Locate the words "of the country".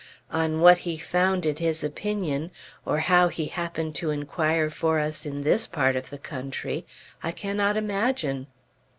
5.95-6.87